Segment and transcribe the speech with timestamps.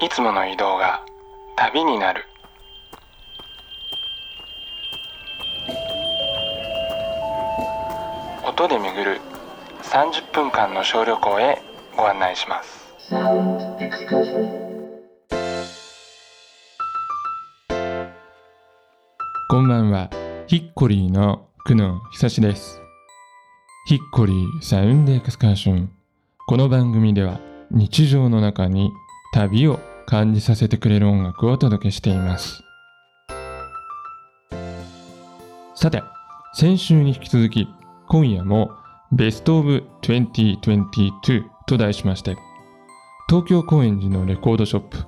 [0.00, 1.04] いつもの移動が
[1.56, 2.24] 旅になる。
[8.44, 9.20] 音で巡る
[9.82, 11.62] 30分間の小旅行へ
[11.96, 12.84] ご案内します。
[19.48, 20.10] こんばんは。
[20.48, 22.80] ヒッコリーの久野久志です。
[23.86, 25.90] ヒッコリーサウンドエクスカーション。
[26.48, 27.38] この番組では
[27.70, 28.90] 日常の中に
[29.34, 32.62] 旅を感じさせてくれる音楽をお届けしています。
[35.74, 36.04] さて
[36.54, 37.66] 先週に引き続き
[38.08, 38.70] 今夜も
[39.10, 42.36] ベストオブ2022と題しまして
[43.28, 44.98] 東京高円寺のレコードショップ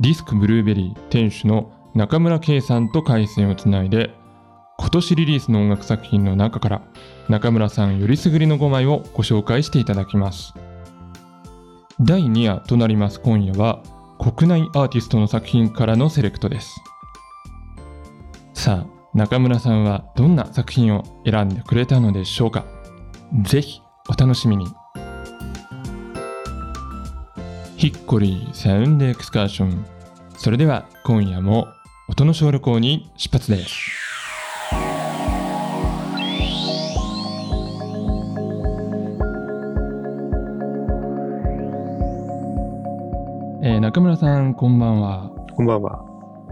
[0.00, 4.14] ディスクブルーベリー店主の中村圭さんと回線をつないで
[4.78, 6.82] 今年リリースの音楽作品の中から
[7.30, 10.54] 中村さんよりすぐりの5枚をご紹介していただきます。
[12.02, 13.82] 第2夜となります今夜は
[14.18, 16.80] 国内アーティストの作品からのセレクトです。
[18.54, 22.64] さあ中村さんはどんな作品を選んでくれたのでしょうか？
[23.42, 24.66] ぜひお楽しみに。
[27.76, 29.84] ヒッコリーサウンドエクスカーション。
[30.38, 31.68] それでは今夜も
[32.08, 33.99] 音の小旅行に出発です。
[43.90, 46.04] 中村さんこんばんはこんばんは。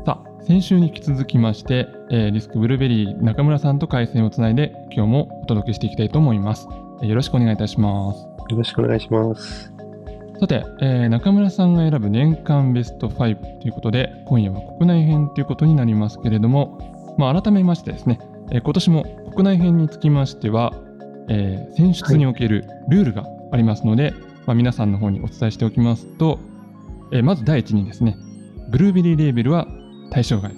[0.04, 6.66] さあ先週に引き続きまして、えーリスクブルーベリー中村さんと回線をつないで今日もお届けしていきたいと思います、
[7.00, 9.72] えーよろしくお願いいたしますよろしくお願いします。
[10.40, 18.18] さて、えー中村さんが選ぶ年間ベスト5ということで今夜は国内編ということになりますけれども、まあ、改めましてですね、
[18.50, 20.72] えー今年も国内編につきましては、
[21.28, 24.12] えー選出におけるルールがありますので、
[24.44, 26.40] まあ、皆さんの方にお伝えしておきますと、
[27.12, 28.16] えーまず第一にですね
[28.70, 29.66] ブルーベリーレーベルは
[30.10, 30.52] 対象外、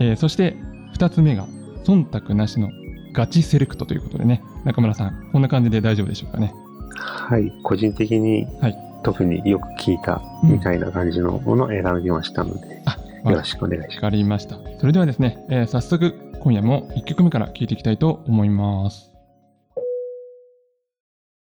[0.00, 0.56] えーそして
[0.96, 1.46] 2つ目が
[1.84, 2.70] 忖度なしの
[3.12, 6.54] ガチセレクトということでね中村さんこんな感じで大丈夫でしょうかね？
[6.96, 7.52] はい。
[7.62, 12.98] 個人的に、はい特によく聞いたみたいな感じのものを選びましたので、あ
[13.30, 14.58] よろしくお願いしわかりました。
[14.80, 19.12] それではですね、えー早速今夜も1曲目から聴いていきたいと思います。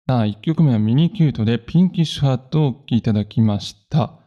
[0.07, 4.22] さあ、1曲目はミニキュートでピンキッシュハートをお聴きいただきました。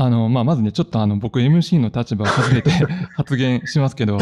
[0.00, 2.70] あの、まあ、まずね、ちょっとあの、僕 MC の立場を外れて
[3.16, 4.16] 発言しますけど、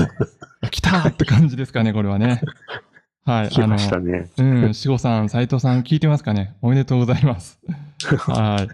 [0.72, 2.40] 来たーって感じですかね、これはね。
[3.24, 3.48] はい。
[3.48, 4.28] 来ましたね。
[4.38, 6.56] うん、志保さん、斉藤さん、聞いてますかね？
[6.62, 7.60] おめでとうございます。
[8.18, 8.68] はい。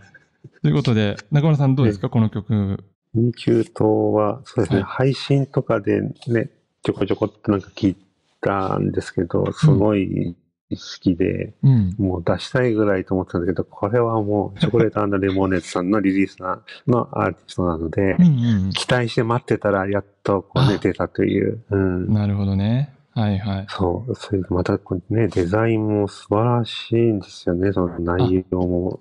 [0.63, 2.83] ということで、中村さんどうですか、この曲。
[3.13, 6.49] ミキュートは、そうですね、はい配信とかでね、
[6.83, 7.97] ちょこちょこっとなんか聞い
[8.41, 10.35] たんですけど、すごい
[10.71, 11.95] 好きで、うん。
[11.99, 18.71] もう出したいぐらいと思ってたんだけど、これはもうチョコレートレモネードさんのリリースなのアーティストなので、うんうん。
[18.71, 21.63] 期待して待ってたらやっとこうねあ出たという。
[21.71, 22.13] うん。
[22.13, 22.95] なるほどね。
[23.13, 23.67] はいはい。
[23.69, 24.15] そう。
[24.15, 27.73] それでまたこうね、デザインも素晴らしいんですよね。
[27.73, 29.01] その内容も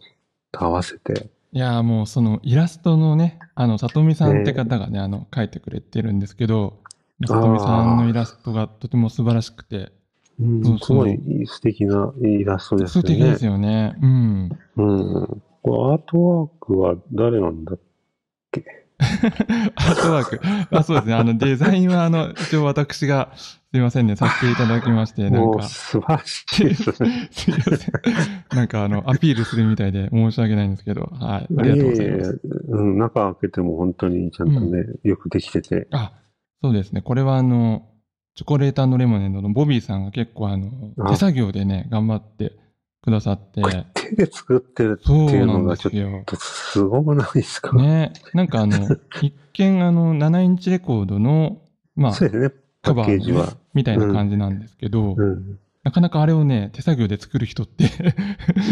[0.52, 1.30] 合わせて。
[1.52, 6.80] いやーもうそのイラストのね、あの、さとみさんって方がね、あの、描いてくれてるんですけど、
[7.28, 9.92] さとみさんのイラストがとても素晴らしくて、
[10.40, 13.08] うん、すごい素敵なイラストですよね。
[13.10, 13.96] 素敵ですよね。
[14.02, 14.50] うん。
[14.78, 14.84] う
[15.24, 15.42] ん。
[15.62, 17.78] これアートワークは誰なんだ
[19.76, 20.40] アートワーク。
[20.72, 21.14] あ、そうですね。
[21.14, 27.30] あの、デザインは、あの、一応私が、すいませんね、させていただきまして、なんか、素晴らしいですね。
[27.32, 27.94] すいません。
[28.56, 31.48] なんか、あの、アピールするみたいで申し訳ないんですけど、はい。
[31.58, 32.42] ありがとうございます。
[32.70, 35.88] うん、中開けても本当にちゃんとね、よくできてて。
[35.92, 36.14] あ、
[36.62, 37.02] そうですね。
[37.02, 37.88] これはあの、
[38.36, 41.12] チョコレートレモネードのボビーさんが結構あの、あ。
[41.12, 42.54] 手作業でね、頑張って
[43.04, 43.62] くださって、
[43.94, 46.26] 手で作ってるっていうのがちょっ。
[46.26, 48.88] とすごくないですか、ね、なんかあの、
[49.22, 51.62] 一見あの、7インチレコードの、
[51.96, 52.14] まあ、
[52.82, 53.58] カバー。
[53.76, 55.60] みたいな感じなんですけど、うん。
[55.84, 57.84] なかなかあれをね、手作業で作る人って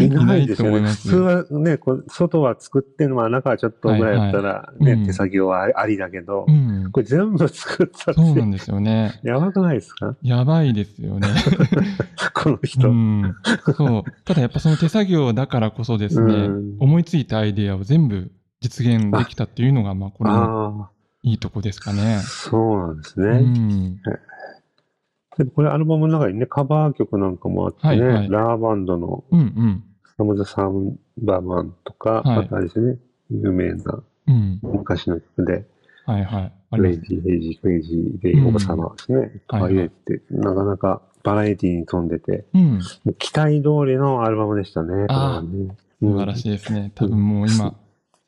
[0.02, 0.88] いないですと思よね。
[0.88, 1.10] います。
[1.10, 6.90] 普通はね、こう外は作ってんのは中はちょっとぐらいだったら、ね、はいはいうん手作業はありだけど、うん。
[6.94, 9.20] これ全部作ったってそうなんですよね。
[9.24, 10.16] やばくないですか？
[10.22, 11.28] やばいですよね。
[12.34, 12.90] この人。
[12.90, 13.36] うん。
[13.76, 14.04] そう。
[14.24, 18.32] ただやっぱその手作業だからこそですね、うん思いついたアイデアを全部
[18.62, 20.90] 実現できたっていうのが、まあこれのあ
[21.24, 22.20] いいとこですかねあ、。
[22.22, 23.98] そうなんですうね。
[25.36, 25.46] ん。
[25.46, 29.84] でこれアルバムの中にね、カバー曲なんかもあってね、はいはいラーバンドのうんうん。
[30.18, 32.98] Sam the Samba Man とか、はいあとあれですね、
[33.30, 34.60] 有名なうん。
[34.62, 35.66] 昔の曲で、
[36.06, 36.54] はいはい。
[36.72, 42.80] Lazy, Hazy, Crazy Days of Summer ですね、とか入れて、なかなかバラエティに富んでて、うん。
[43.18, 45.06] 期待通りのアルバムでしたね。
[45.10, 46.92] あーこれはね素晴らしいですね。
[46.96, 47.76] 多分もう今、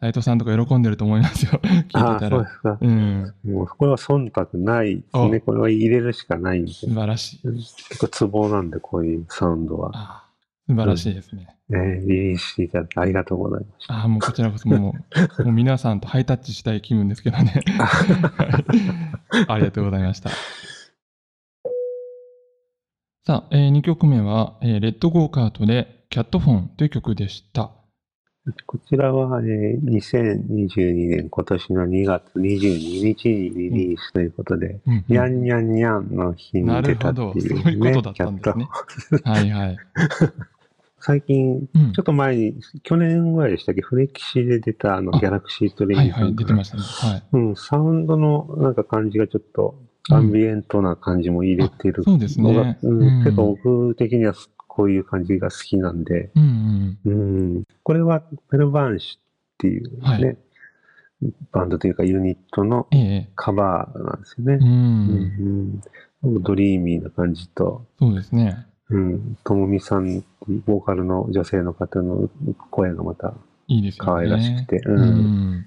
[0.03, 1.61] 斉藤さんとか喜んでると思いますよ。
[1.63, 2.29] 聞いてたら。
[2.29, 2.77] そうですか。
[2.81, 3.33] うん。
[3.45, 5.39] もうこれは忖度ないですね。
[5.39, 6.73] これは入れるしかないんで。
[6.73, 7.41] 素晴らしい。
[7.43, 9.91] 結構ツボなんで、こういうサウンドは。
[9.93, 10.29] あ
[10.67, 11.47] 素晴らしいですね。
[11.69, 13.93] えーリリースしていただいてありがとうございました。
[13.93, 14.79] ああ、もうこちらこそもう、
[15.43, 17.63] もう皆さんとハイタッチしたい気分ですけどね。
[17.71, 20.31] はいありがとうございました。
[23.25, 27.71] さあ、え2曲目は、えーレッドゴーカートでキャットフォンという曲でした。
[28.65, 35.05] こちらは、えー2022年今年の2月22日にリリースということで、うんうん。
[35.07, 37.63] にゃんにゃんにゃんの日に出たっていう、ね。
[37.63, 37.71] なるほど。
[37.71, 38.67] そういうことだったんですね。
[39.09, 39.77] キャットはいはい。
[40.99, 41.93] 最近、うん。
[41.93, 46.83] ちょっと前に、去年ぐらいでしたっけ、フレキシで出たあの、あギャラクシートレインはいはい、出てましたね。
[46.83, 47.23] はい。
[47.31, 49.75] うん、サウンドのなんか感じがちょっと
[50.09, 52.53] アンビエントな感じも入れてるそうですね。
[52.53, 53.23] のがうんうん。
[53.23, 54.33] 結構僕的には
[54.75, 57.13] こういう感じが好きなんで、うんうん。
[57.13, 59.21] うん、これはペルバンシュっ
[59.59, 60.37] ていうね、はい
[61.53, 64.57] バンドというかユニットのええカバーなんですよねう。。
[64.61, 68.65] うんんドリーミーな感じと、そうですね。
[68.89, 70.21] うん、ともみさん、
[70.65, 72.29] ボーカルの女性の方の
[72.69, 73.33] 声がまた
[73.67, 74.11] いいですよね。
[74.11, 75.01] 可愛らしくて、ううん
[75.59, 75.65] ん。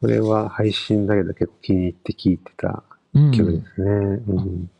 [0.00, 2.84] これは配信だけど結構気に入って聴いてた
[3.14, 3.30] うん。
[3.32, 3.90] 曲ですね。
[4.28, 4.70] うん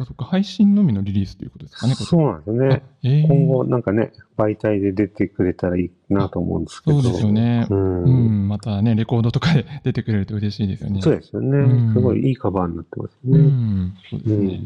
[0.00, 2.68] かそっか、配信のみのリリースということですかね、そうなんですよね。
[2.74, 7.02] あええ今後なんかね、媒体で出てくれたらいいなと思うんですけど。
[7.02, 7.66] そうですよね。
[7.70, 7.74] う。
[7.74, 11.02] うんん、またね、レコードとかで出てくれると嬉しいですよね。
[11.02, 13.38] そうですよね、うんすごいいいカバーになってますうね。
[13.38, 14.60] ん、そうですね。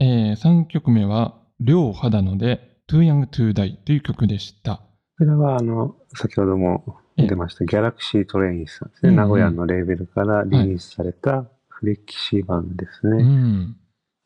[0.00, 0.06] うん。
[0.06, 4.76] えー、3曲目は、両肌野で Too Young to Die という曲でした。
[5.18, 9.08] こちらはあの、先ほども出ました、ギャラクシートレインさんですね。
[9.10, 11.46] うんうん名古屋のレーベルからリリースされた
[11.78, 13.22] フレキシ版ですうね。
[13.22, 13.76] ん。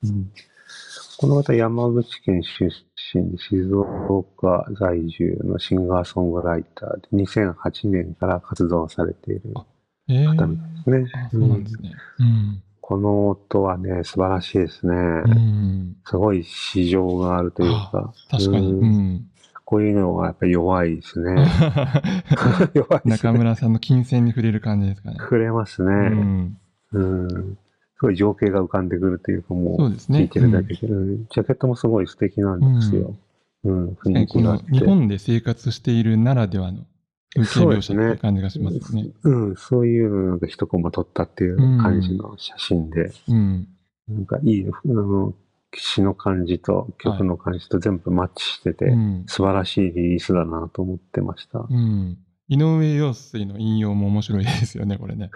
[0.04, 0.32] うん
[1.18, 2.64] この方、山口県出
[3.14, 9.42] 身で静岡在住のシンガーソングライターで、2008年から活動されている
[10.08, 11.22] えー、方みたいですね。
[11.26, 11.92] あ、そうなんですね。
[12.20, 12.62] うん。
[12.80, 14.94] この音はね、素晴らしいですね。
[14.94, 15.96] うん。
[16.06, 18.72] すごい市場があるというか、確かに。
[18.72, 19.26] ううんん。
[19.66, 21.34] こういうのはやっぱり弱いですね。
[22.74, 23.38] 弱いです中ね。
[23.38, 25.16] 村さんの金銭に触れる感じですかね。
[25.20, 26.08] 触れますうね。
[26.08, 26.58] ん。
[26.92, 27.58] うん。
[27.96, 33.14] すごい情景が浮かんでくるというか、もそう聞いてるだけで、うんジャケットもすごい素敵なんですよ。
[33.64, 34.78] うん、雰囲この気が。
[34.78, 36.84] 日本で生活しているならではの
[37.36, 39.10] 風景描写っ感じがしますよね。
[39.22, 43.68] うん、そういうのなんか一コマ撮ったっていう感じの写真で、うん。
[44.08, 45.32] なんかいい、あの、
[45.74, 49.24] 詩の感じと曲の感じと全部マッチしてて、うん。
[49.26, 51.66] 素晴らしいリリースだなと思ってました。
[51.70, 52.18] うん。
[52.48, 55.30] 井上陽水の引用も面白いですよね、これね。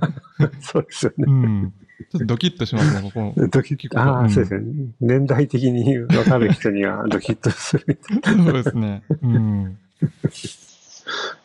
[0.60, 1.30] そうですよねう。
[1.30, 1.74] ん。
[2.10, 3.48] ちょっとドキッとしますね、ここ。
[3.48, 4.88] ドキッとああ、うんそうですよね。
[5.00, 8.44] 年代的に分かる人にはドキッとするみたいな。
[8.44, 9.02] そうですね。
[9.22, 9.62] うん。
[10.02, 10.10] やっ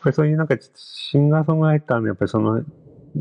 [0.02, 2.62] ぱりそういうなんかシンガーソングライターのやっぱりその、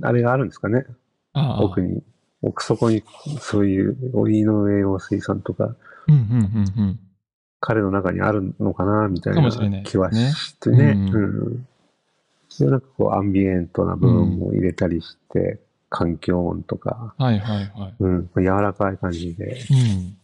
[0.01, 0.85] あれがあるんですかね。
[1.33, 1.61] ああ。
[1.61, 2.03] 奥に。
[2.41, 3.03] 奥底に
[3.39, 3.97] そういう
[4.29, 5.75] 井上陽水さんとか、
[6.07, 6.21] うんうん
[6.77, 6.99] うんうん。
[7.59, 10.91] 彼の中にあるのかな、みたいな気はしてね。
[10.91, 11.67] うんうん。
[12.57, 15.59] そういうなんかこうアンビエントな部分も入れたりして、
[15.89, 17.95] 環境音とか、はいはいはい。
[17.99, 20.17] うん、柔らかい感じでうん。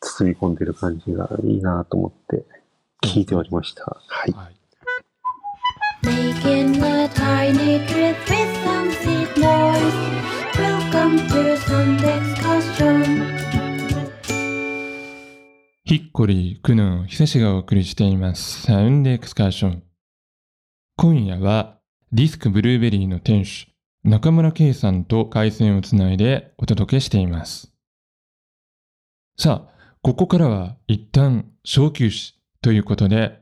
[0.00, 2.44] 包み込んでる感じがいいなと思って
[3.02, 3.84] 聞いておりました。
[3.84, 4.32] はい。
[4.32, 4.56] はい。
[6.04, 9.94] Making a tiny trip with some seed noise.
[10.54, 11.42] Welcome to.
[15.84, 18.62] ヒッコリー、クヌン、久しがお送りしています。
[18.62, 19.91] サウンドエクスカーション。
[21.02, 21.80] 今夜は、
[22.12, 23.66] ディスクブルーベリーの店主、
[24.04, 27.72] 中村圭さんと回線をつないでお届けしています。
[29.36, 33.40] さあ、ここからは一旦小休止ということで、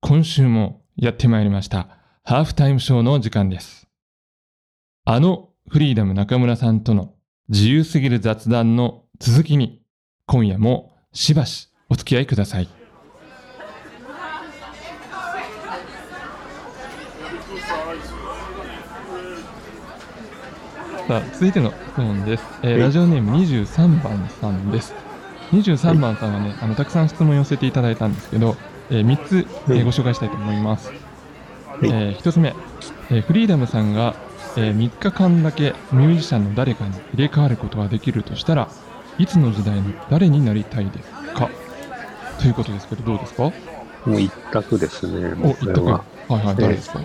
[0.00, 1.98] 今週もやってまいりました。
[2.24, 3.86] ハーフタイムショーの時間です。
[5.04, 7.12] あのフリーダム中村さんとの
[7.50, 9.82] 自由すぎる雑談の続きに、
[10.24, 12.81] 今夜もしばしお付き合いください。
[21.12, 22.44] さあ、続いての質問です。
[22.62, 22.80] えーはい。
[22.80, 24.94] ラジオネーム23番さんです。
[25.52, 28.56] 23番さんはね、あのたくさん質問寄せていただいたんですけど、
[28.90, 29.84] え3つ、えーはい。
[29.84, 30.90] ご紹介したいと思います。
[31.82, 32.54] え1つ目、
[33.10, 34.14] えーフリーダムさんが、
[34.56, 38.68] え3日間だけミュージシャンの誰かに入れ替わることができるとしたら
[39.18, 41.50] いつの時代の誰になりたいですか？
[42.40, 43.42] ということですけどどうですか？
[43.42, 43.52] も
[44.16, 45.34] う一択ですね。
[45.34, 45.84] もお一択。
[45.84, 46.04] は。
[46.28, 47.00] はいはい誰ですか？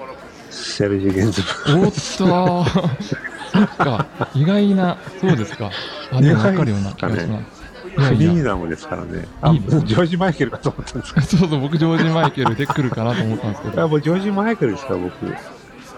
[0.50, 5.72] セルジ・ゲンズブおっとーそっか意外なそうですか
[6.12, 7.58] あでも分かるような気がします
[7.98, 9.28] フリーダムですからね。
[9.42, 13.88] あ、いいですねジョージ・マイケルかと思ったんですかそうそう、僕、ジョージ・マイケルで来るかなと思ったんですけあ、ど。
[13.88, 15.14] もうジョージ・マイケルですから、僕。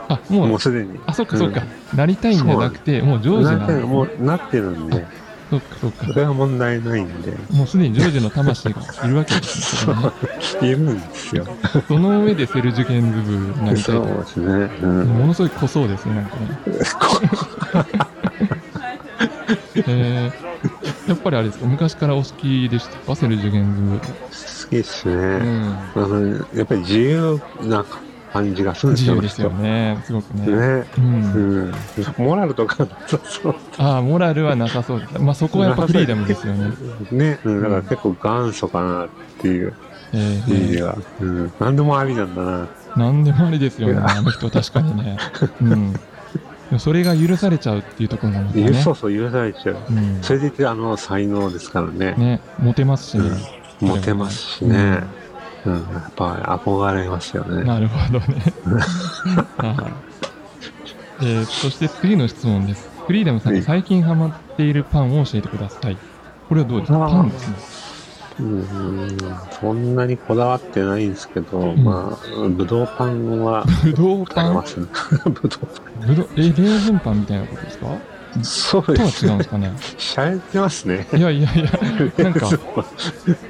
[0.08, 0.98] あ、もう、もうすでに。
[1.06, 1.64] あ、そっかそっか。
[1.94, 3.86] なりたいんじゃなくて、もうジョージなんだ。
[3.86, 5.06] もうなってるんで、
[5.50, 6.14] そっかそっかそ。
[6.14, 9.94] れは問題ないんで、もうすでにジョージの魂がいるわけですね。
[10.40, 11.48] それねいるんですよ。
[11.88, 14.22] その上でセルジュケンズ部になりたそいうと。
[14.22, 14.46] ですね。
[14.82, 15.08] うん。
[15.08, 16.46] ものすごい濃そうですね、なんかね。
[19.88, 24.00] えー、やっぱりあれですか、昔からお好きでしたか、セルジュケンズ部。
[24.00, 24.06] 好
[24.70, 25.16] きですね。
[25.16, 25.78] うん。
[25.96, 27.86] あのやっぱり自由な
[28.32, 30.46] 感じがするんですよ、自由ですよね、すごくね。
[30.46, 30.54] ね。
[30.54, 30.86] う。
[30.98, 31.74] うんん。
[32.18, 33.56] モラルとかなさそう。
[33.78, 35.20] ああ、モラルはなさそうです。
[35.20, 36.72] まあそこはやっぱフリーダムですよね。
[37.12, 37.40] ね。
[37.44, 37.62] うん。
[37.62, 39.10] だから結構元祖かなっ
[39.42, 39.74] ていう
[40.14, 40.98] えー意味では。
[41.22, 41.52] うん。
[41.60, 42.68] 何でもありなんだな。
[42.96, 45.18] なんでもありですよね、あの人確かにね。
[45.62, 45.66] う
[46.76, 46.80] ん。
[46.80, 48.74] それが許されちゃうっていうところがまたね。
[48.74, 49.78] そうそう、許されちゃう。
[49.90, 50.20] うん。
[50.22, 52.14] それでいて、あの、才能ですからね。
[52.18, 53.32] ね、モテますしね。
[53.82, 55.04] モテますしね。
[55.66, 55.74] うん。
[55.74, 57.64] やっぱ憧れますよね。
[57.64, 58.54] なるほどね。
[59.58, 60.10] はい
[61.22, 62.90] えーそして次の質問です。
[63.06, 65.98] フリーダムさんが最近ハマっているパンを教えてください。
[66.48, 67.00] これはどうですか？
[67.00, 67.56] パンですね。
[68.40, 69.18] うん。
[69.52, 74.46] そんなにこだわってないんですけど、んまあ、ぶどうパンはぶどうパン？
[74.46, 74.88] 食べますね。
[75.42, 77.88] ぶどうパぶどうえ、レーズンパンみたいなことですか？
[77.88, 78.02] ン。
[78.44, 79.74] そうとはです違うんですかね。
[79.98, 81.08] しゃれてますね。
[81.14, 81.72] いやいやいや、
[82.24, 82.50] なんか、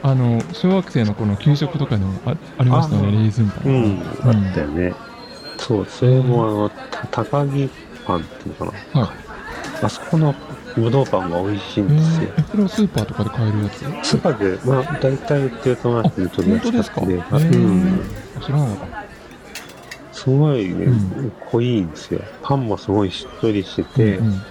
[0.03, 3.71] あの、小学生の頃の給食とかにもあありましたよね、レーズンパン。
[3.71, 4.93] うん、あったよね。
[5.57, 7.69] そう、それもあの、た高木
[8.05, 9.01] パンっていうのかな。
[9.01, 9.09] はい。
[9.81, 10.36] あそこの
[10.75, 12.29] ぶどうパンが美味しいえんですよ。
[12.29, 13.69] ー、えそれはスーパーとかで買えるや
[14.03, 14.09] つ？
[14.09, 17.09] スーパーで、まあ、大体売ってると思いますね、取り本当ですかうん。
[17.09, 19.00] ー、知らなかった。
[20.13, 22.21] すごいね、う濃いんですよ。
[22.41, 24.41] パンもすごいしっとりしてて、うんうん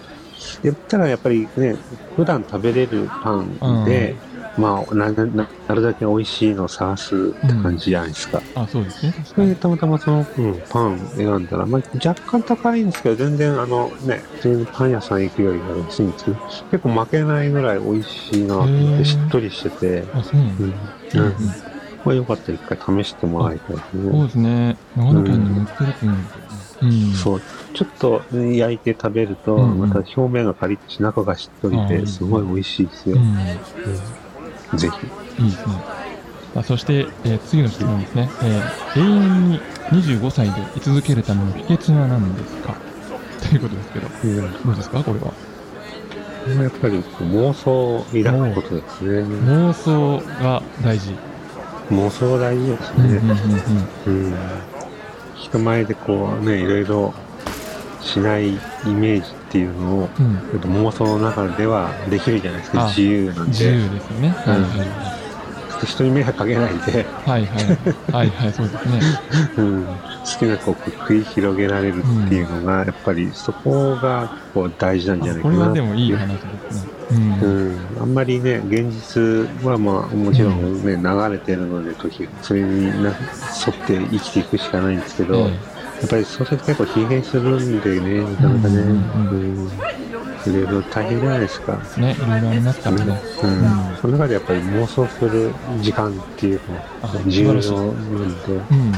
[0.63, 1.77] やったらやっぱりね、
[2.17, 4.21] 普段食べれるパンで、
[4.57, 8.45] まあなな、ななるだけ美味しいのを探すって感じじゃないですか。
[8.55, 9.13] あ、そうですね。
[9.13, 9.41] 確そ。
[9.43, 16.37] れでたまたまその、うん、パン選んだら、まあ、若干高いんですけど、全然あのね、普通にパン屋さん行くよりは安いんですけど、
[16.71, 20.65] 結構負けないぐらい美味しいなと思って、しっとりしてて、あ、そうなんだ。
[20.65, 20.71] うん。
[21.15, 21.59] うんうんうん。
[22.05, 24.27] まあ、よかったら一回試してもらいたいですそうね。
[24.27, 24.81] ですね。
[24.95, 26.68] 長野県にも売ってると思うんですよね。
[26.81, 27.13] うん。
[27.13, 27.43] そう。
[27.73, 33.19] ちょっと焼いて食べると、うんうんまた表面がカリッとし、中がしっとりで、すごい美味しいですよう。
[33.19, 34.79] ん。
[34.79, 35.07] ぜひ。
[35.39, 35.83] いいですね。
[36.55, 39.61] あそして、えー次の質問ですね、えー永遠に
[39.93, 42.75] 25歳で居続けるための秘訣は何ですか？
[43.41, 45.05] ということですけど、うんどうですか？
[45.05, 45.35] これは。
[46.63, 49.21] やっぱり妄想を抱くことですね。
[49.23, 51.15] 妄想が大事。
[51.91, 53.05] 妄想が大事ですね。
[53.05, 53.63] うんうんうん
[54.07, 54.23] うん。
[54.31, 54.69] うん。
[55.39, 57.15] 人前でこうね、いろいろ
[58.01, 58.53] しないイ
[58.87, 60.37] メージっていうのを、うん、
[60.87, 62.85] 妄想の中ではできるじゃないですか。
[62.85, 63.71] あ自由なん自で。
[63.71, 64.29] 由ですよね。
[64.29, 65.18] はいはい
[65.87, 67.47] 人に迷惑かけないで、はい。
[67.47, 67.79] はいはい。
[68.13, 69.01] はいはい、そうですね。
[69.57, 76.89] うん、好きなこう繰り広げられるっていうのが、やっぱりそこがこう大事なんじゃないかなこれはでもいい話ですね。
[77.11, 77.41] うん。
[77.41, 79.21] うん、あんまりね、現実
[79.63, 90.08] はまあもちろんね、流れてるので、時がそれにな沿って生きていくしかないんですけど、えやっぱりそうすると結構疲弊するんでね、なかなかね、うんうんうん
[90.51, 91.79] いろいろ大変じゃないですか。
[91.99, 93.21] えね、いろいろありますからね。
[93.43, 96.61] うんうんその中でやっぱり妄想する時間っていう
[97.03, 98.93] あのが重要なんで、うん。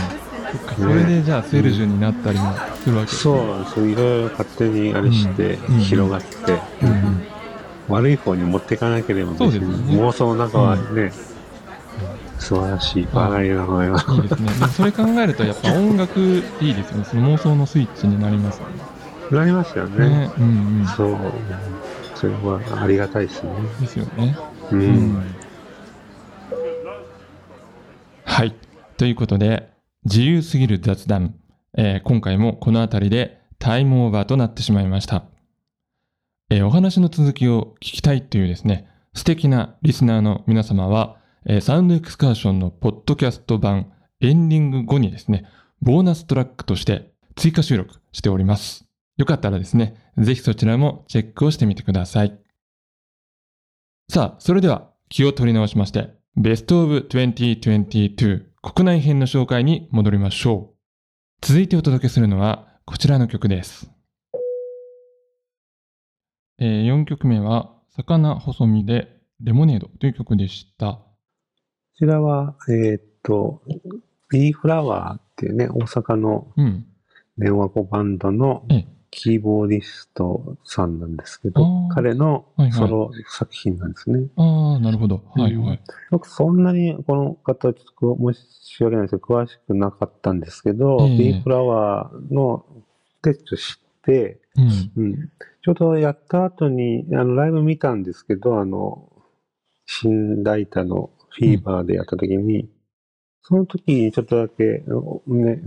[0.77, 2.53] それでじゃあセルジュになったりも
[2.83, 3.41] するわけですそね。
[3.63, 7.23] う、そういろいろ勝手にあれしてうん広がって、うんうん。
[7.89, 11.13] 悪い方に持っていかなければそうですよね妄想の中はね、
[12.39, 14.51] 素晴らしいバラ色のよういいですね。
[14.69, 16.21] それ考えるとやっぱ音楽
[16.61, 17.05] いいですよね。
[17.05, 18.90] その妄想のスイッチになりますよね。
[19.31, 20.09] ななりますよね。
[20.09, 20.31] ね。
[20.39, 20.87] うんうん。
[20.87, 21.17] そう。
[22.15, 23.53] それはありがたいですね。
[23.81, 24.37] ですよね。
[24.71, 24.77] う。
[24.77, 25.25] うんん。
[28.25, 28.55] はい。
[28.97, 29.71] ということで、
[30.05, 31.35] 自由すぎる雑談。
[31.77, 35.25] えー今回もこの辺りでタイムオーバーとなってしまいました。
[36.51, 45.45] えーお話の続きを聞きたいというですね、素敵なリスナーの皆様は、えーサウンドエクスカーションのポッドキャスト版エンディング後にですね、
[45.81, 48.90] ボーナストラックとして追加収録しております。
[49.21, 52.41] よかったらですね、ぜひそちらもチェックをしてみてください。
[54.09, 60.77] さあ、それでは気を取り直しまして、ベストオブ2022国内編の紹介に戻りましょう。
[61.43, 63.91] 続いてお届けするのはこちらの曲です。
[66.59, 70.93] え4曲目は、魚細身でレモネードという曲でした。
[70.95, 71.03] こ
[71.99, 73.61] ちらは、えーっと、
[74.31, 76.87] ビーフラワーっていうね、大阪のうん。
[77.37, 84.29] 電話子バンドのええキーボーディストさんなんですけど彼のはいはいソロ作品なんですね。
[84.37, 85.23] ああ、なるほど。
[85.35, 85.81] はいはい。
[86.11, 92.65] 僕そんなにこの方、ちょっと申し訳ないですけど、詳しくなかったんですけど、ええビーフラワーの
[93.23, 95.03] テスト知って、うん。
[95.05, 95.31] うん、
[95.63, 99.11] ちょうどやった後に、あの、ライブ見たんですけど、あの、
[99.87, 102.69] 新ライターのフィーバーでやった時に、
[103.43, 104.85] その時にちょっとだけ、
[105.27, 105.63] ね、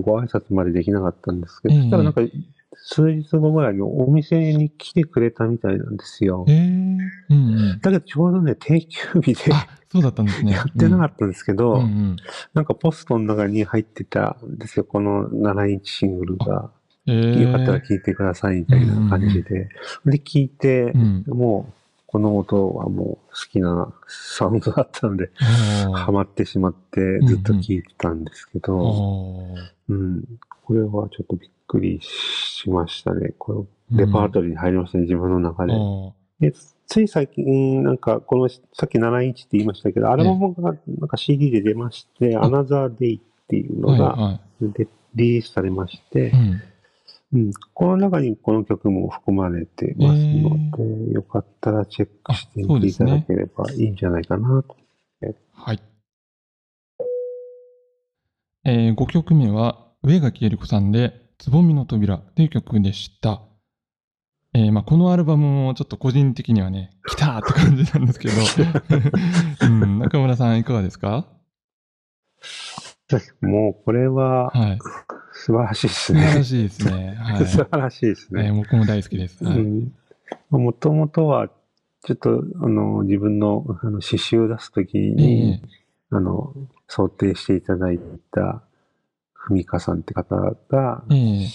[0.00, 2.22] ご挨拶までできなかったんですけど、ええそしたらなんか、
[2.74, 6.52] 数日後ぐらいにお店に来てくれたみたいなんですよえ。
[6.52, 7.34] えうんう
[7.74, 7.80] ん。
[7.80, 10.52] だけどちょうどね、定休日であ、そうだったんですね。
[10.52, 12.16] やってなかったんですけど、うんうん。
[12.54, 16.70] なんかポストの中に入ってたんですよ、この7インチシングルが。
[17.06, 19.68] ええよかったら聴いてくださいみたいな感じで。
[20.06, 21.24] で、聴いてう、ん。
[21.26, 21.81] もう、
[22.12, 23.18] この音はもう好
[23.50, 29.54] きなサウンドだったので、あハマってしまってずっと聴いてたんですけあど、ー。
[29.88, 30.24] うん。
[30.62, 33.30] これはちょっとびっくりしましたね。
[33.38, 35.72] これ、レパートリーに入りましたね、自分の中で。
[36.40, 36.52] で、
[36.86, 46.30] つい最近、なんか、この、さっき7インチって言いましたけど、アルバムがなんか CD で出まして、あ Another Day っていうのはいがはでリリースされましてい。
[46.30, 46.62] う、ん。
[47.34, 50.50] うん、この中にこの曲も含まれてますの
[51.08, 54.76] で、よかったらチェックしてみていただければいいんじゃないかなと。
[55.54, 55.82] はい。
[58.64, 63.42] えー、5曲目は、上垣えり子さんで、つぼみの扉という曲でした。
[64.54, 68.34] えーまあ、このアルバムもちょっと個人的にはね、来たーって感じなんですけど、
[69.64, 71.26] うん、中村さんいかがですか？
[73.40, 74.78] もうこれははい。
[75.32, 76.44] 素晴らしいです素晴らね。
[76.44, 77.16] しいですね。
[77.20, 77.46] はい。
[77.46, 78.52] 素晴らしいですえーね。
[78.52, 79.44] 僕も大好きです。
[79.44, 79.92] はい。
[80.50, 81.48] もともとは、
[82.04, 85.62] ちょっと、あの、自分のあの詩集を出すときえに、え
[86.10, 86.52] あの、
[86.88, 88.00] 想定していただい
[88.32, 88.62] た、
[89.32, 90.36] ふみかさんって方
[90.68, 91.48] が、ええ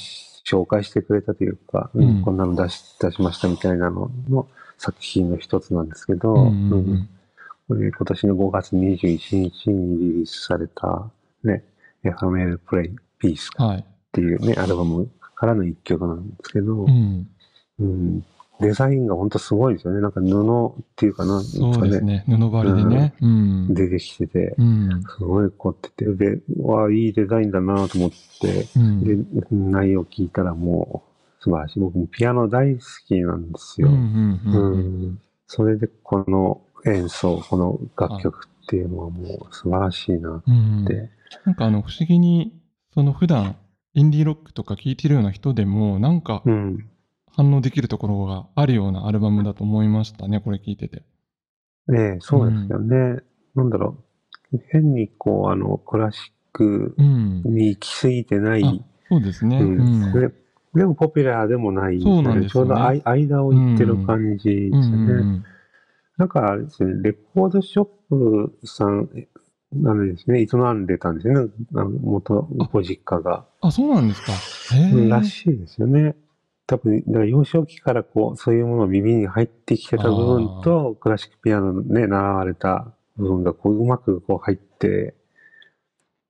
[0.48, 7.10] 紹介してくれたというか、うんうんこんなの出し出しましたみたいなのの作品の一つなんですけど、うんうんううんん
[7.68, 11.12] これ今年の5月21日にリリースされた、
[11.44, 11.66] ね、
[12.06, 13.86] エファメールプレイピースっはい。
[14.12, 17.28] ていうね、アルバムからの一曲なんですけど、うん。
[17.80, 18.26] うん
[18.60, 20.02] デザインが本当すごいですよね。
[20.02, 22.24] なんか布っていうかな、そうですね。
[22.28, 23.14] 布張りでね。
[23.22, 23.74] うん。
[23.74, 25.04] 出てきてて、うん。
[25.04, 29.04] すごい凝ってて、で、わあ、いいデザインだなと思って、うん。
[29.04, 29.16] で、
[29.52, 31.04] 内容聞いたらも
[31.40, 31.80] う素晴らしい。
[31.80, 33.90] 僕もピアノ大好きなんですよ。
[35.46, 41.12] それでこの演奏、この楽曲っていうのはもう素晴らしいなうんって。
[41.46, 42.54] なんかあの不思議に
[42.94, 43.56] その普段
[43.94, 46.90] インディーロックとか聴いてるような人でもなんかうん。
[47.36, 51.04] 反応できるところがあるようなアルバムだと思いましたねこれ聴いてて。
[51.88, 53.22] ねえそうですよね。
[53.54, 53.96] なんだろ
[54.52, 54.60] う。
[54.72, 57.44] 変にこう、あの、クラシックうん。
[57.46, 58.64] に行き過ぎてない。
[58.64, 58.74] あ
[59.10, 59.60] そうですね。
[59.60, 60.14] ううんん。
[60.14, 60.34] で
[60.74, 64.96] でもポピュラーでもないそうなんですよねちょうど間を行ってる感じですね。
[64.96, 65.44] うん
[66.18, 69.08] なんかですね、レコードショップさん、
[69.74, 73.46] なんですね、営んでたんですよね、あの元ご実家が。
[73.62, 74.32] あ、そうなんですか。
[75.10, 76.16] らしいですよね。
[76.68, 85.16] 多分、だから幼少期からこう、そういうものが耳に入ってきてた部分と、クラシックピアノのね、習われた部分がこう、うまくこう入って、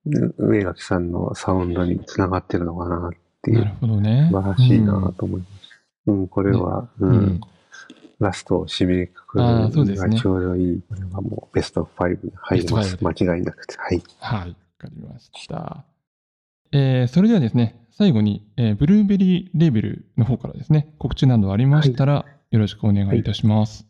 [0.06, 4.30] う上垣さんのサウンドにつながってるのかなっていう、なるほどね。
[4.32, 5.52] 素晴らしいなと思います。
[6.08, 7.41] うん、これは、う、うんん。
[8.19, 10.82] ラストを締めくくるのがちょうどいい。
[10.89, 12.97] これはもうベスト5に入ります。
[12.97, 13.75] ベ間違いなくて。
[13.77, 14.03] はい。
[14.19, 14.49] はい。
[14.49, 15.86] わかりました。
[16.71, 23.86] えーそれではですね、最後に、えーブルーベリーレーベルの方からですね、告知などありましたら、よろしくお願いいたします。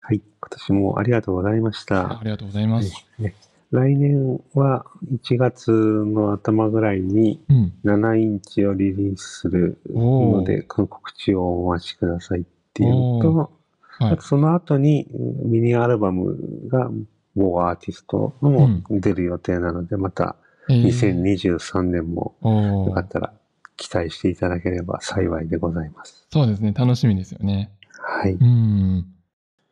[0.00, 0.18] はい。
[0.18, 2.12] 今年もありがとうございました。
[2.12, 3.06] あありがとうございます。
[3.18, 3.34] ね
[3.72, 7.72] 来年は1月の頭ぐらいにうん。
[7.84, 14.22] 7インチをリリースするので、告知をお待ちくださいっていうのと、はいあと。
[14.22, 16.36] その後にうんミニアルバム
[16.68, 16.90] が
[17.34, 20.36] 某アーティストのも出る予定なので、また
[20.68, 23.32] えー2023年もよかったら
[23.76, 26.26] 期待していただければ幸いでございます。
[26.30, 27.70] そうですね、楽しみですよね。
[27.90, 28.32] はい。
[28.32, 29.06] うん。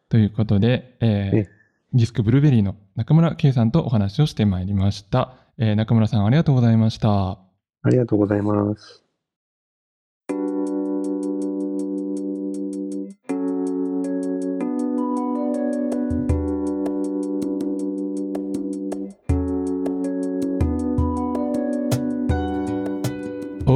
[0.08, 1.48] ということで、えーえ
[1.92, 5.34] ディスクブルーベリーの中村圭さんとお話をしてまいりました。
[5.58, 7.38] えー中村さんありがとうございました。
[7.82, 9.03] ありがとうございます。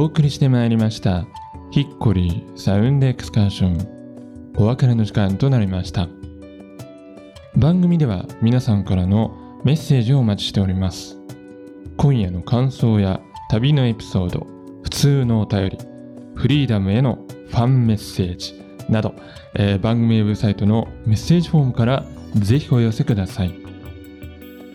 [0.09, 1.27] 送りしてまいりました。
[1.69, 4.53] ヒッコリーサウンドエクスカーション。
[4.57, 6.09] お別れの時間となりました。
[7.55, 11.15] 番組では皆さんからのメッセージをお待ちしております。
[11.95, 14.47] 今夜の感想や旅のエピソード
[14.81, 15.77] 普通のお便り
[16.33, 17.19] フリーダムへの
[17.49, 19.13] ファンメッセージなど、
[19.53, 23.49] えー番組ウェブサイトのメッセージフォームからぜひお寄せください。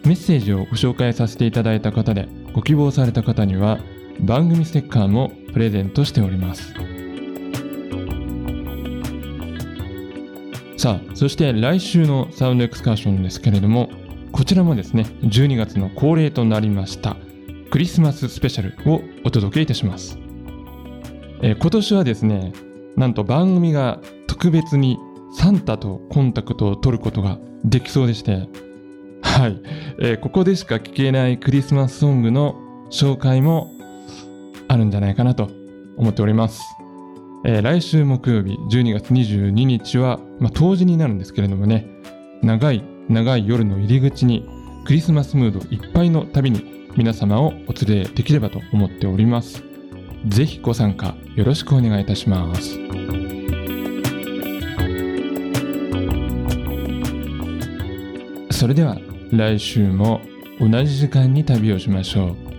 [0.04, 3.80] メッセージをご紹介させていただいた方でご希望された方には
[4.20, 6.74] 番組ステッカーもプレゼントしております。
[10.84, 13.88] さあそして来週のサウンドエクスカーションですけれども
[14.32, 17.16] こちらもですね12月の恒例となりました
[17.70, 20.18] クリスマススペシャルをお届けいたします、
[21.40, 22.52] えー今年はですね
[22.96, 24.98] なんと番組が特別に
[25.34, 28.46] サンタとコンタクトを取ることができそうでして
[29.22, 29.62] はい、
[30.00, 32.56] えーここでしか聴けないクリスマスソングの
[32.90, 33.73] 紹介も
[34.68, 35.50] あるんじゃないかなと
[35.96, 36.62] 思っております。
[37.46, 41.86] えー来週木曜日12月22日は、まあ、冬至になるんですけれどもね、
[42.42, 44.48] 長い長い夜の入り口に
[44.86, 49.62] クリスマスムードいっぱいの旅に皆様をお連れできればと思っております。
[50.26, 52.78] ぜひご参加よろしくお願いいたします。
[58.50, 58.98] それでは
[59.30, 60.22] 来週も
[60.60, 62.53] 同じ時間に旅をしましょう。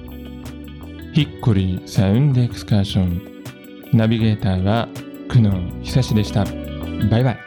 [1.16, 3.22] ヒッコリーサウンドエクスカーション。
[3.94, 4.90] ナビゲーターは
[5.30, 6.44] 久野久志でした。
[7.10, 7.45] バイバイ。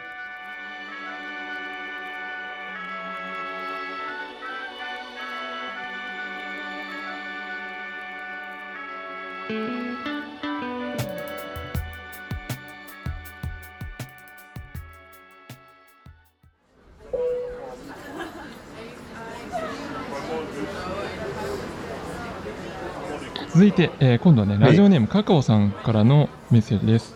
[23.53, 27.15] 続いて、えー今度はね、ラジオネームカカオさんからのメッセージです。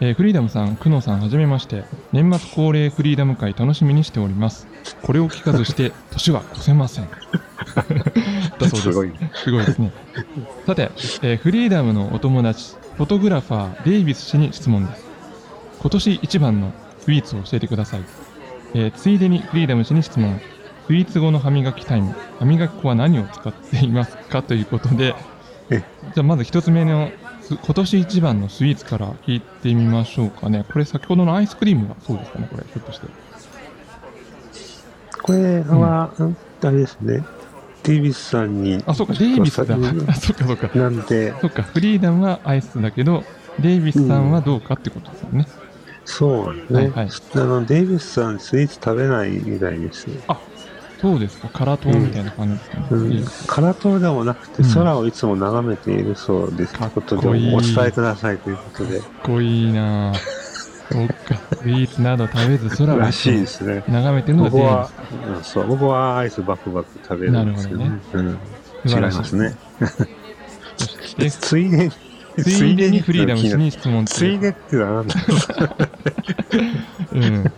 [0.00, 1.84] えーフリーダムさん、久野さん、はじめまして。
[2.12, 4.68] 年末恒例フリーダム会楽しみにしております。
[5.02, 7.08] これを聞かずして、 年は越せません。
[8.58, 8.80] だそうです。
[8.82, 9.12] すごい。
[9.34, 9.92] すごいですね。
[10.66, 10.90] さて、
[11.22, 15.06] えーフリーダムのお友達、フォトグラファー、デイビス氏に質問です。
[15.80, 18.04] 今年一番のスイーツを教えてください。
[18.74, 20.40] えーついでにフリーダム氏に質問。
[20.86, 24.42] スイーツ後の歯磨きタイム、歯磨き粉は何を使っていますか？
[24.42, 25.35] ということで、え
[25.68, 27.10] じゃあまず一つ目の
[27.42, 30.64] す今年一番のスイーツから聞いてみましょうかね。
[30.72, 33.06] これ先ほどのアイスクリームがそうですかね、これ、ひょっとして。
[35.22, 36.12] これは、
[36.62, 37.24] あれですね。
[37.84, 38.82] デイビスさんに。
[38.86, 39.74] あ、そうか、デイビスだ。
[39.76, 40.70] うんあ、そっかそっか。
[40.78, 43.24] なんで、そっか、フリーダムはアイスだけど、
[43.60, 45.46] デイビスさんはどうかってことですよね。
[46.04, 46.78] そうですね。
[46.80, 50.06] はいはいあの、デイビスさん、スイーツ食べないみたいです。
[51.06, 52.80] そうですか、辛党みたいな感じですか？
[52.80, 52.86] ね。
[52.90, 56.74] うんいい、空党でもなくて、うん空をいつも眺めているそうです。
[56.74, 60.14] かっということで、お伝えくださいということで、かっこいいなぁ。
[60.92, 61.14] そっか、
[61.62, 63.84] スイーツなど食べず空をらしいですね。
[63.88, 64.90] 眺めてるのが僕は、
[65.36, 67.86] うんそう、僕はアイスバクバク食べるんですけどね。
[68.14, 68.38] うん
[68.86, 68.94] ス。
[68.94, 69.54] 違いますね。
[70.76, 71.90] そして、 ついでに、
[72.42, 75.14] ついでにフリーダム氏に質問ついでってのは何だ
[77.12, 77.52] うん。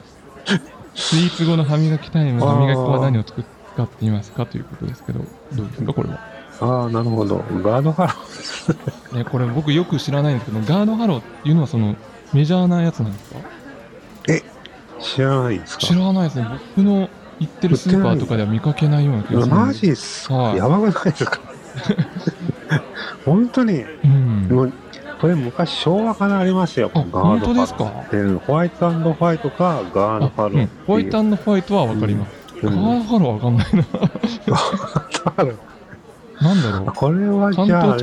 [0.98, 3.34] スイーツ後の歯磨きタイム、歯磨き粉は何を使
[3.82, 5.20] っていますかということですけど、
[5.52, 6.18] どうですか、これは？
[6.60, 7.36] ああ、なるほど。
[7.62, 8.12] ガードハロ
[9.18, 11.94] ね、これ僕よく知らないんですけど、ガードハローっていうのはその
[12.32, 13.36] メジャーなやつなんですか？
[14.26, 14.42] ー
[15.00, 15.86] 知らないですか？
[15.86, 16.60] 知らないですね。
[16.76, 17.08] 僕の
[17.38, 19.54] 行ってるスーパーとかでは見かけないような気がする。
[19.54, 21.40] マジっすはいやばくないですか？
[23.24, 24.48] 本当に、うん。
[24.50, 24.72] もう、
[25.20, 26.90] これ昔昭和からありますよ。
[26.94, 27.84] あ、本当ですハか？
[28.12, 28.38] ロー。
[28.38, 30.58] ホワイトホワイトかガードハローう。
[30.58, 32.32] うんホワイトホワイトはわかります。
[32.62, 33.82] うんガードハローはわかんないな。
[33.82, 35.56] ハロー
[36.42, 36.92] なんだろう。
[36.94, 38.00] これは関じゃあんない。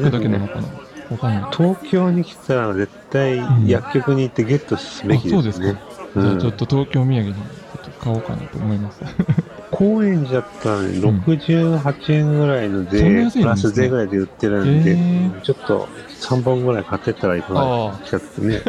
[1.56, 5.38] 東京に来たら絶対うん薬局に行ってゲットすべきですね。
[5.40, 5.62] あそうです
[6.16, 7.42] うんじゃあちょっと東京土産にちょ
[7.78, 9.02] っと買おうかなと思います。
[9.78, 15.88] 高円寺だったらね、うん68円ぐらいの税、ねプラス税ぐらいで売ってるんで、へーちょっと
[16.22, 18.62] 3本ぐらい買ってったらいかがああ、ですかってね。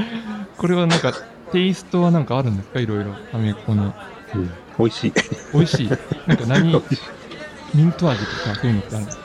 [0.58, 1.12] これはなんか、
[1.52, 2.80] テイストはなんかあるんですか？
[2.80, 3.12] いろいろ。
[3.32, 3.94] 歯磨き粉の。
[4.34, 5.12] うん美味しい。
[5.52, 5.90] 美味しい？
[6.26, 6.72] なんか何、
[7.74, 9.22] ミント味とかそういうのってあるんですか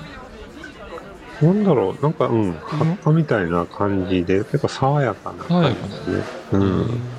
[1.42, 6.24] なんだろう、なんか、うん、うん葉っぱみたいな感じで、結構爽やかな感じですね。
[6.54, 7.15] うん。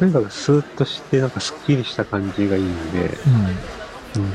[0.00, 3.10] なんかスーッとして、なんかすっきりした感じがいいんで、
[4.16, 4.22] うん。
[4.22, 4.32] うん、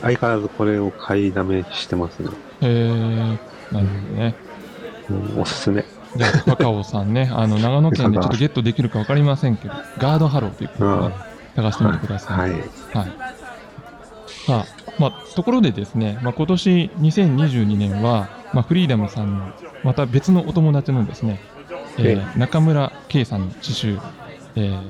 [0.00, 2.30] 相変わらずこれを買いだめしてますね。
[2.60, 3.38] へえ、なる
[3.70, 3.80] ほど
[4.14, 4.34] ね。
[5.10, 5.84] うん、おすすめ。
[6.16, 11.14] じゃあ、カカオさんね、あの、長野県でちょっとゲットできるかわかりませんけど、ガードハローということで、ね、
[11.56, 12.38] 探してみてください。
[12.38, 12.50] はい。
[12.52, 12.62] はい。
[14.46, 14.66] さあ、
[14.98, 21.40] まあ、ところでですね、まあ、今年2022年は、まあ、フリーダムさんの、また別のお友達のですね、
[21.98, 23.98] えー中村圭さんの詩集、
[24.56, 24.80] えー、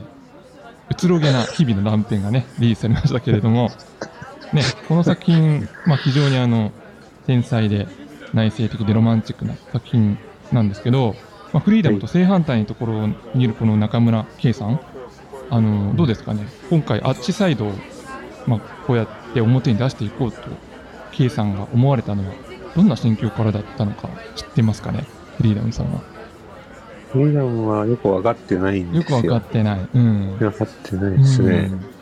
[0.91, 3.71] うつろげな日々の断片がね、リリースされましたけれども、
[4.53, 6.73] ね、この作品、まあ、非常にあの、
[7.27, 7.87] 繊細で
[8.35, 10.19] 内省的でロマンチックな作品
[10.53, 11.15] なんですけど、
[11.53, 14.81] まあ、フリーダムと正反対のところにいるこの中村圭さん、
[15.51, 17.73] あのどうですかね、今回、あっちサイドを、
[18.47, 20.39] まあ、こうやって表に出していこうと、
[21.13, 22.35] 圭さんが思われたのは、
[22.75, 26.12] どんな心境からだったのか知ってますかね、フリーダムさんは。
[27.13, 29.19] フリーダムはよく分かってないんですよ。
[29.19, 29.89] よく分かってない。
[29.95, 30.37] うん。
[30.39, 31.71] 分かってないですね。
[31.71, 31.93] うん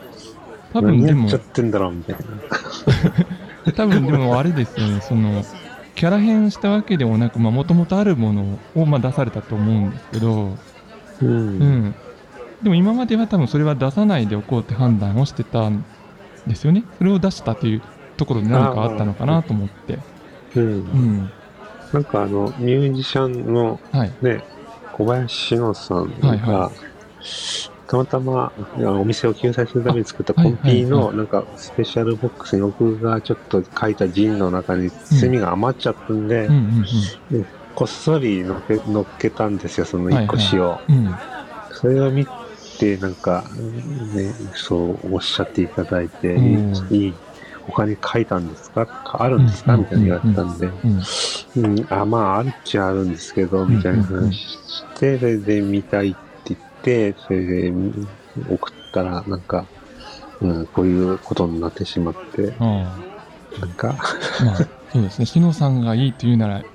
[0.73, 3.73] 多分でも何やっちゃ、ってんだろうみたいな。
[3.75, 5.43] 多分でもあれですよね、その、
[5.95, 10.57] キャラ変したわけでもなく、もともとあるものを、まあ、出されたと思うんですけど、
[11.21, 11.29] うん。
[11.29, 11.95] うん。
[12.63, 15.83] でも今までは多分それは出さないでおこうって判断をしてたん
[16.47, 16.83] ですよね。
[16.97, 17.81] それを出したという
[18.17, 19.99] ところで何かあったのかなと思って。
[20.55, 21.29] うんうん。
[21.91, 24.11] なんかあの、ミュージシャンのはい。
[25.03, 26.71] ね、小林野さんが、はいは
[27.87, 36.53] たまたまお店を救済するために作ったコンピはいはいはのなんかスペシャルボックスに僕がちょっと書いたジンの中に炭が余っちゃったんで、うん
[37.31, 40.83] うんこっそり乗っけ乗っけたんですよ、その一個詩を。
[40.89, 40.95] うん。
[40.95, 41.21] うん。
[41.69, 42.27] それを見
[42.77, 43.49] て、なんか、
[44.13, 47.15] ね、そうおっしゃっていただいて、うんいい、
[47.67, 48.87] 他に書いたんですか？
[49.19, 49.75] あるんですか？
[49.75, 51.01] うんみたいに言われたんで、うん。
[51.63, 54.57] うん、あ、まあ、あるっちゃあるんですけど、みたいな話し
[54.99, 57.73] て、それで見たいって言って、それで
[58.49, 59.65] 送ったら、なんか、
[60.41, 62.97] うん、こういうことになってしまって、あ
[63.59, 63.95] なんか、
[64.41, 64.43] あ。
[64.45, 64.55] まあ、
[64.91, 65.25] そうですね。
[65.25, 66.65] しのさんがいいと言うならい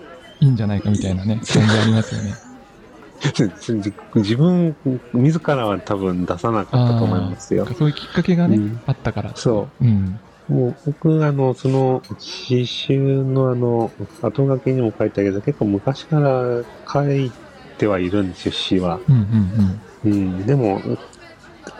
[0.40, 2.34] いんじゃないかみたいなね、感じありますよね。
[4.14, 4.76] 自分、
[5.14, 7.66] 自らは多分出さなかったと思いますよ。
[7.78, 9.32] そういうきっかけがね、うんあったから。。
[9.34, 10.20] そううん。
[10.48, 13.90] もう僕、あの、その、詩集のあの、
[14.22, 17.32] 後書きにも書いたけど、結構昔から書い
[17.78, 19.00] てはいるんですよ、詩は。
[19.08, 20.80] うんうんうん、でも、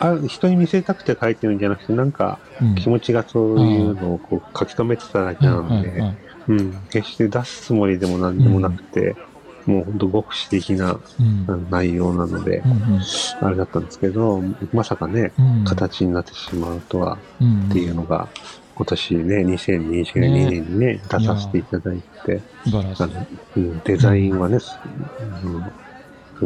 [0.00, 2.38] あ人に見せたくて書いてるんじゃなくて、なんか。
[2.76, 6.14] 気持ちがそういうのをこう書き留めてただけなので、
[6.48, 9.14] うん、決して出すつもりでも何でもなくて、
[9.66, 10.98] もう本当極視的な
[11.70, 13.00] 内容なのでう、ん
[13.40, 14.40] あれだったんですけど、
[14.72, 15.64] まさかね、うん。
[15.64, 18.28] 形になってしまうとはうんっていうのが、
[18.76, 22.40] 今年ね、2022年にね、出させていただいて。
[22.66, 23.26] あの
[23.56, 24.58] うん、デザインはね、
[25.44, 25.64] うん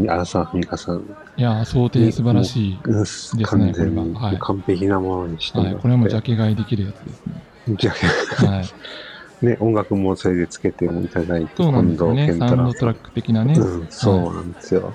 [0.09, 1.01] 荒沢文香さん、
[1.37, 2.79] いやー、想定素晴らしい。
[2.85, 5.75] うんね完全に完璧なものにしてもはい。
[5.75, 7.43] これはもうジャケ買いできるやつですね。
[7.77, 7.93] ジャ
[8.39, 8.65] ケはい。
[9.43, 12.27] ね、音楽もそれでつけてもいただいて、そうなんですよね。
[12.27, 13.55] 健サウンドトラック的なね。
[13.55, 14.93] うん、そうなんですよ。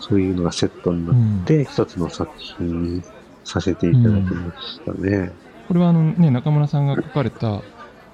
[0.00, 3.02] そういうのがセットになうんって、一つの作品に
[3.44, 5.32] させていただきましたね。
[5.68, 7.62] これはあのね、中村さんが書かれた、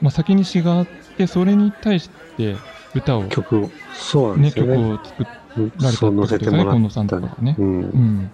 [0.01, 2.57] まあ、先に詩があって、それに対して
[2.95, 4.93] 歌を、ね、曲を、そうなんですよ曲ね。
[4.93, 7.07] を作らうんれたってことですよね、近藤さん。
[7.07, 7.57] とかがね。
[7.59, 7.87] うんう。
[7.87, 8.31] ん。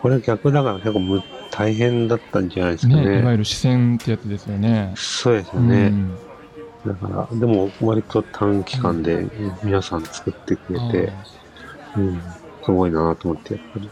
[0.00, 3.30] これは逆だから結構む大変だったんじゃないですかね、いわね。
[3.32, 4.92] ゆる視線ってやつですよね。
[4.96, 5.88] そうですようね。
[5.88, 6.18] ん。
[6.86, 9.26] だから、でも割と短期間で
[9.62, 11.12] 皆さん作ってくれて、
[11.96, 12.20] うん、
[12.64, 13.90] すごいなと思って、やっぱり。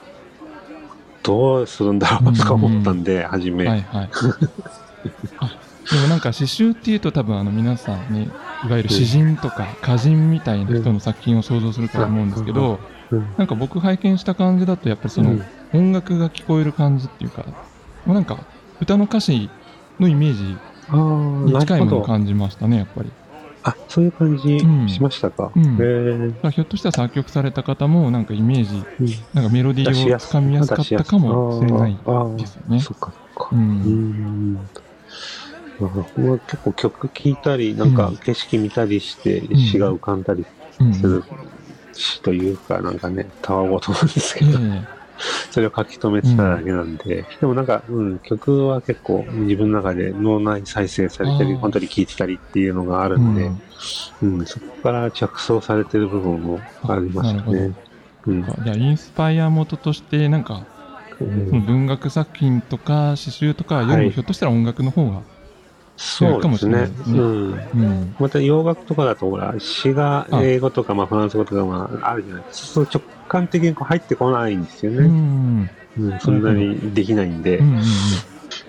[1.23, 3.67] どうするんだろうとか思ったんで、初め。
[3.67, 4.11] はいはい。
[5.39, 5.57] あ
[5.91, 8.29] でもなんか詩集っていうと多分あの皆さんね、
[8.65, 12.79] いわゆる詩人とか歌人みたいな人の作品を想像すると思うんですけど、
[13.11, 13.27] うん。
[13.37, 15.41] なんか僕拝見した感じだとやっぱりその
[15.73, 17.45] 音楽が聞こえる感じっていうか、
[18.07, 18.39] なんか
[18.81, 19.51] 歌の歌詞
[19.99, 20.57] のイメージ
[21.59, 22.03] 近いもの。
[22.03, 23.15] 感じましたね、やっぱり。
[23.63, 24.87] あ、そういう感じうん。
[24.87, 25.57] しましたか。
[25.57, 25.79] うん。
[25.79, 29.27] へえだからひょっとしたら作曲された方もなんかイメージ、うん。
[29.33, 32.05] なんかメロディーをつかみやすかったかもしれない
[32.37, 32.89] ですよね。
[32.89, 33.57] そっかそっか。
[33.83, 33.89] う。
[33.89, 34.71] うん。
[35.79, 38.21] 僕は結構曲聴いたり、なんかうん。
[38.23, 39.57] 景色見たりしてん。
[39.57, 40.47] 詩が浮かんだり
[40.81, 40.91] うん。
[40.91, 41.27] する
[41.93, 45.00] 詩というか、なんかね、たわごとなんですけえど、え
[45.51, 53.61] それを書き留めてただけなんで、でもなんか、うん、曲は結構自分の中で脳内再生されたり、本当に聴いてたりっていうのがあるうんで、ん。
[54.23, 57.73] うん、そこから着想されてる部分もありましたね。
[58.27, 60.67] うんじゃあインスパイア元としてなんか
[61.21, 61.65] うん。
[61.67, 65.23] 文学作品とか詩集とかよりはいもひょっとしたら音楽の方が、
[66.03, 66.91] そうですね。
[67.07, 67.53] うん。
[67.53, 72.67] うん、また洋楽とかだと、ほら、詩が英語とか、まあ、フランス語とか、まあ、あるじゃないですか。
[72.69, 75.09] そう直感的にこう入ってこないんですようんうね。
[75.09, 75.71] ん。
[75.99, 77.59] うん、そんなにできないんで。
[77.59, 77.83] うんうん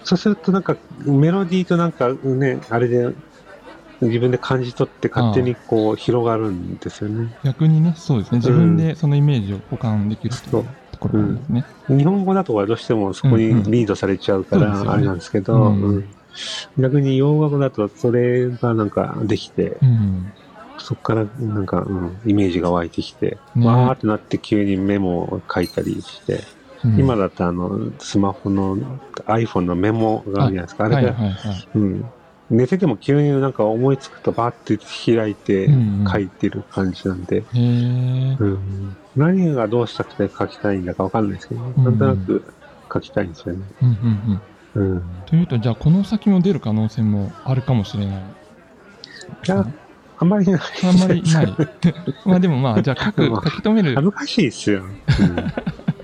[0.03, 3.13] そうすると、なんか、メロディーとなんかね、あれで、
[4.01, 7.29] 自分で感じ取って勝手にこう広がるんですよね。
[7.43, 8.39] 逆にねそうですね。
[8.39, 10.65] 自分でそのイメージを保管できると
[11.13, 15.81] うんですね、日本語だとはどうしてもそこにリードされちゃうから、あれなんですけど、うん。
[15.81, 16.20] うん
[16.77, 20.31] 逆に洋楽だとそれがなんかできて、うん
[20.77, 26.33] そこからなんか、うん、イメージが湧いてきて、ねわーってなって急にメモを書いたりして、
[26.83, 28.75] うん今だとあの、スマホの
[29.27, 30.85] iPhone のメモがあるじゃないですか。
[30.85, 32.05] あれで、はいはいはいうん。
[32.49, 34.79] 寝てても急になんか思いつくとバーって
[35.15, 38.37] 開いてうんうん書いてる感じなんで、へえ。
[38.39, 42.53] うん何がどうしたくて書きたいんだかわかんないですけど、んなんとなく
[42.91, 43.63] 書きたいんですよね。
[43.83, 43.97] うんうんう
[44.33, 44.41] ん。
[44.75, 45.03] うん。
[45.25, 48.15] というと、じゃあこの先も出る可能性もあるかもしれない。
[48.15, 48.21] い
[49.45, 49.65] や、
[50.19, 50.61] あんまりない。
[50.83, 51.55] あんまりない。
[52.25, 54.83] まあでもまあ、じゃあ書く、書き留める恥ずかしいですよ。
[54.83, 54.91] うん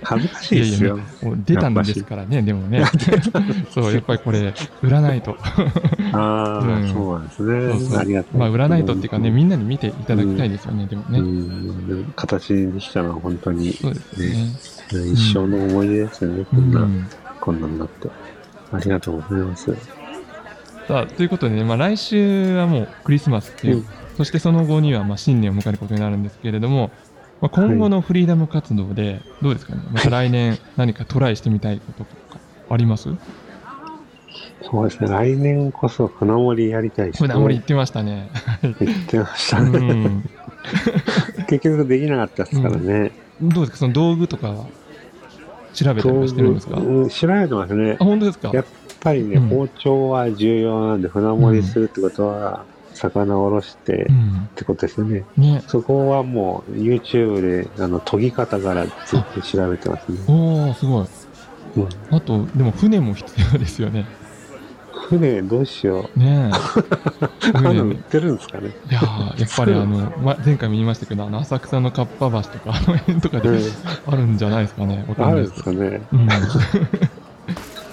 [0.08, 0.98] 恥ずかしいですよ。
[1.22, 2.86] もう出たんですからね、でもね。
[3.72, 5.36] そう、やっぱりこれ、売らないと。
[6.14, 7.80] ああ、うんそうなんですそうね。
[7.80, 8.40] そうありがたい。
[8.40, 11.20] まあ、売らないとっていうかね、みんなに見ていただきたいですよね、でもうね。
[11.20, 14.24] ん、形にしたのは本当にそうです
[14.96, 15.12] よね。
[15.12, 17.10] 一生の思い出ですよね、うこんな、ん。
[17.42, 18.08] こんなんなって。
[18.72, 19.74] ありがとうございます。
[20.88, 23.86] さあ、ということでね、まあ来週はもうクリスマスっていう、うん
[24.18, 26.90] そしてその後にはまあ新年を迎えることになるんですけれども、
[27.40, 32.40] まあ、今後のフリーダム活動で、どうですかね、また来年何かトライしてみたいこととか
[32.72, 33.10] あります？
[34.64, 37.30] そうですね、来年こそ船盛りやりたいですね。
[37.30, 38.32] 船盛り言ってましたね。
[38.64, 38.76] 言っ
[39.06, 39.80] てましたうね。
[40.08, 40.24] ん。
[41.48, 43.12] 結局できなかったですからね。
[43.40, 44.66] どうですか、その道具とかは？
[45.74, 46.78] 調べたりはしてるんですか？
[46.78, 48.04] うん調べてますねあ、。
[48.04, 48.52] 本当ですか？
[48.54, 48.66] やっ
[49.00, 54.50] ぱりね、うん包丁は重要なんで、船盛りするってことは、魚をおろしてっうん。
[54.56, 55.24] てことですよね。
[55.38, 55.64] ね。
[55.68, 60.18] そこはもう YouTube であの研ぎ方からずっと調べてますね。
[60.28, 61.02] おー、すごい。
[61.04, 61.08] うん
[62.10, 64.08] あと、でも船も必要ですよね。
[65.10, 66.52] 船どうしよねう。
[67.46, 67.52] え。
[67.54, 68.70] あの船売ってるんですかね。
[68.90, 73.62] いやーやっぱりあの、ま、前回も言いましたけど、あの浅草のかっぱ橋とか、あの辺とかでうん
[74.08, 75.06] あるんじゃないですかね。
[75.18, 75.32] あ。
[75.32, 76.02] るんですすかね。
[76.12, 76.28] うん。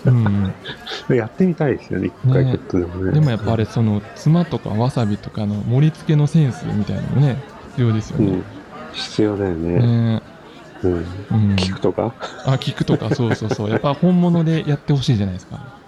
[0.06, 0.54] うん。
[1.16, 3.12] やってみたいですよね、一回ねちょっとでもね。
[3.12, 7.36] でもやっぱあれ、その、つまとかわさびとかの盛り付けのセンスみたいなのもね、
[7.70, 8.26] 必要ですよね。
[8.26, 8.44] うん。
[8.92, 9.78] 必要だよね。
[9.78, 10.22] ね
[10.82, 10.92] うん。
[10.92, 11.54] うん。
[11.56, 12.14] 聞くとか？
[12.44, 13.70] あ、聞くとか、そうそうそう。
[13.70, 15.83] やっぱ本物でやってほしいじゃないですか。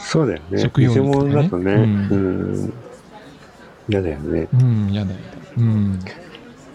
[0.00, 0.58] そうだよね。
[0.58, 1.72] 食用ね物だとね。
[1.72, 2.72] ううんん。
[3.88, 4.48] 嫌だよね。
[4.52, 5.24] うん、やだやだ。
[5.56, 5.98] うん。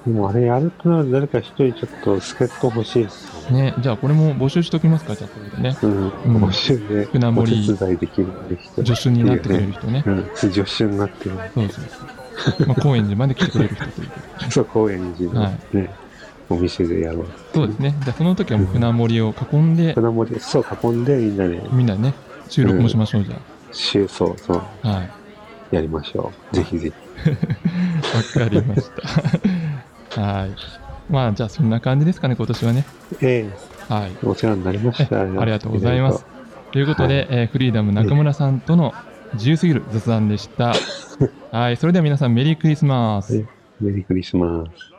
[0.06, 3.62] でもあれやるとなると誰か一人ちょっと助っ人欲しいですよね。
[3.72, 5.78] ね、じゃあこれも募集しときますか、じゃあこれでね。
[5.82, 5.92] うん。
[5.92, 8.28] うん募集でお船盛り手伝いできる
[8.62, 8.86] 人。
[8.86, 10.04] 助手になってくれる人ね。
[10.06, 10.30] うん。
[10.36, 11.32] 助手になってる。
[11.54, 12.68] そうそうそう。
[12.68, 14.52] まあ、高円寺まで来てくれる人ということで。
[14.52, 15.90] そう、高円寺のはね、
[16.50, 17.26] お店でやろう。
[17.54, 17.96] そうですね。
[18.04, 22.14] じゃあその時はもう船盛りを囲んで、船盛り、そう、囲んでみんなで、みんなね、
[22.50, 23.36] 収録もしましょう、じゃ
[23.72, 24.90] 週、そうそう、あ。
[24.90, 25.10] はい。
[25.76, 26.56] やりましょう。
[26.56, 26.92] ぜひぜ
[28.38, 28.90] わかりまし
[30.12, 30.22] た。
[30.22, 30.52] はい。
[31.10, 32.86] まあ、じゃあそんな感じですかね、今年はね。
[33.20, 33.26] ひ。
[33.26, 33.50] え
[33.90, 34.12] はい。
[34.12, 35.18] えお世話になりました。
[35.18, 36.26] えありがとうございます。
[36.72, 38.94] ということで、えーフリーダム中村さんとの
[39.34, 40.74] 自由すぎる雑談でした。
[41.52, 41.78] はい。
[41.78, 43.46] それでは皆さん、メリークリスマス。
[43.80, 44.95] メリークリスマス。